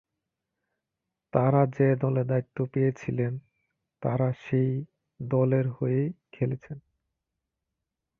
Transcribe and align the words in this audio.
তাঁরা 1.33 1.61
যে 1.77 1.87
দলে 1.95 2.23
দায়িত্ব 2.23 2.57
পেয়েছিলেন 2.73 3.33
তাঁরা 4.01 4.29
সেই 4.45 4.71
দলের 5.19 5.65
হয়েই 5.69 6.07
খেলেছেন। 6.31 6.77